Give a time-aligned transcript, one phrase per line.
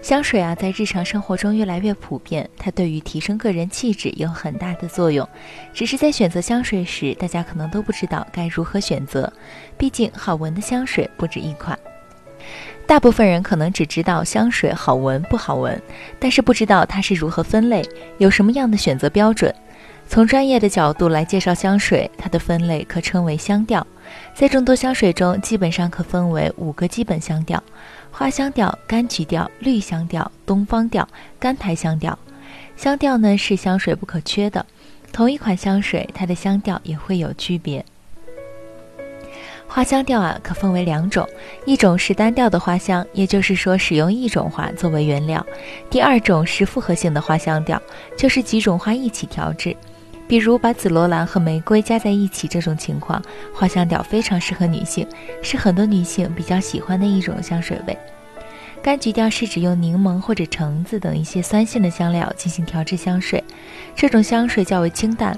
[0.00, 5.28] 香水啊，在日常生活中越来越普遍，它对于提升个人气质有很大的作用。
[5.74, 9.30] 只是在选择香水时，大家可能都不知道该如何选择，
[9.76, 11.78] 毕竟好闻的香水不止一款。
[12.86, 15.78] 大部分人可能只知道香水好闻不好闻，
[16.18, 17.84] 但是不知道它是如何分类，
[18.16, 19.54] 有什么样的选择标准。
[20.08, 23.86] 从专业的角度来介绍香水，它的分类可称为香调。
[24.34, 27.62] 在众多香水中，基本上可分为五个基本香调：
[28.10, 31.06] 花香调、柑橘调、绿香调、东方调、
[31.38, 32.18] 甘台香调。
[32.74, 34.64] 香调呢是香水不可缺的，
[35.12, 37.84] 同一款香水它的香调也会有区别。
[39.66, 41.28] 花香调啊可分为两种，
[41.66, 45.44] 一种是单调的花香，也就是说使用一种花作为原料；
[45.90, 47.80] 第二种是复合性的花香调，
[48.16, 49.76] 就是几种花一起调制。
[50.28, 53.20] 比如把紫罗兰和玫瑰加在一起，这种情况，
[53.54, 55.06] 花香调非常适合女性，
[55.42, 57.96] 是很多女性比较喜欢的一种香水味。
[58.84, 63.42] 柑橘调是指用柠檬或者橙子等一些酸性的香料进行调制香水，
[63.96, 65.36] 这种香水较为清淡，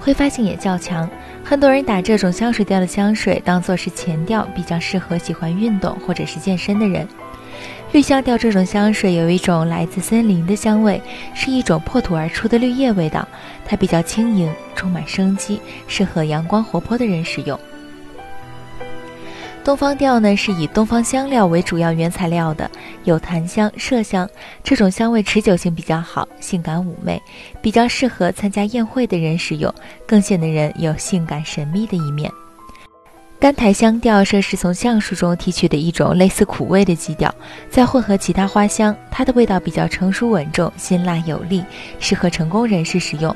[0.00, 1.08] 挥发性也较强。
[1.44, 7.06] 很多人打这种香水调的香水当做是前调，比较适合喜欢运动或者是健身的人。
[7.92, 11.00] 绿香调这种香水有一种来自森林的香味，
[11.34, 13.26] 是一种破土而出的绿叶味道，
[13.64, 17.58] 它比较轻盈，充满生机，适合阳光活泼的人使用。
[19.64, 22.70] 东方调呢是以东方香料为主要原材料的，
[23.04, 24.28] 有檀香、麝香，
[24.62, 27.20] 这种香味持久性比较好，性感妩媚，
[27.60, 29.72] 比较适合参加宴会的人使用，
[30.06, 32.30] 更显得人有性感神秘的一面。
[33.40, 37.32] 甘苔香调这是从橡树中提取的一种类似苦味的基调，
[37.70, 41.64] 再混合其他花香，它的味道比较成熟稳重、辛辣有力，
[42.00, 43.34] 适合成功人士使用。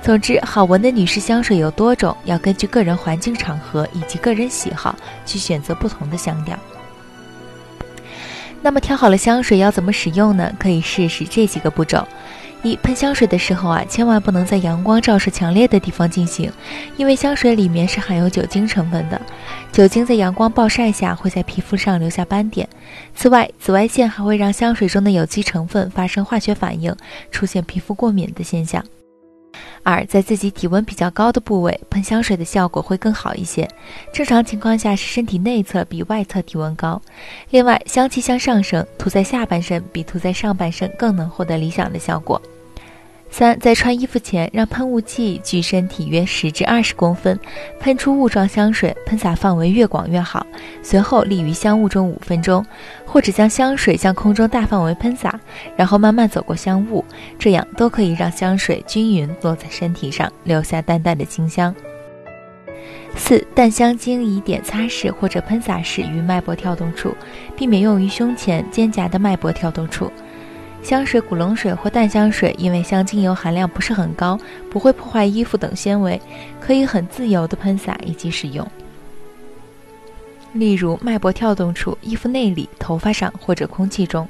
[0.00, 4.96] 总之，好闻的女士香水有多种，要根据个人环境、场合以及个人喜好
[5.26, 6.58] 去选择不同的香调。
[8.62, 10.50] 那么，挑好了香水要怎么使用呢？
[10.58, 12.08] 可以试试这几个步骤。
[12.62, 16.50] 一喷香水的时候啊，千万不能在阳光照射强烈的地方进行，
[16.96, 19.20] 因为香水里面是含有酒精成分的，
[19.72, 22.68] 酒精在阳光暴晒下会在皮肤上留下斑点。
[23.16, 26.94] 此外，紫外线还会让香水中的有机成分发生化学反应，
[27.32, 28.84] 出现皮肤过敏的现象。
[29.82, 33.68] 二，在自己体温比较高的部位喷香水的效果会更好一些。
[34.12, 37.02] 正常情况下是身体内侧比外侧体温高。
[37.50, 42.40] 另外，香气向上升，涂在下半身比涂在上半身更能获得理想的效果。
[43.32, 47.40] 三，在穿衣服前，让喷雾器距身体约十至二十公分，
[47.80, 50.46] 喷出雾状香水，喷洒范围越广越好。
[50.82, 52.64] 随后立于香雾中五分钟，
[53.06, 55.40] 或者将香水向空中大范围喷洒，
[55.74, 57.02] 然后慢慢走过香雾，
[57.38, 61.74] 这样都可以让香水均匀落在身体上，留下淡淡的清香。
[63.16, 67.16] 四，淡香精以点擦式或者喷洒式于脉搏跳动处，
[67.56, 70.12] 避免用于胸前、肩胛的脉搏跳动处。
[70.82, 74.38] 香水、古龙水或淡香水，因为香精油含量不是很高，
[74.68, 76.20] 不会破坏衣服等纤维，
[76.60, 78.66] 可以很自由的喷洒以及使用。
[80.52, 84.28] 例如脉搏跳动处、衣服内里、头发上或者空气中。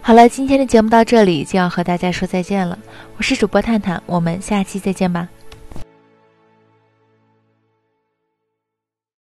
[0.00, 2.76] 好了，今天的节目到这里就要和大家说再见了，
[3.16, 5.28] 我是主播探探，我们下期再见吧。